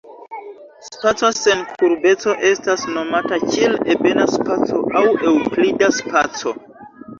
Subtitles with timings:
[0.85, 6.59] Spaco sen kurbeco estas nomata kiel "ebena spaco" aŭ eŭklida spaco.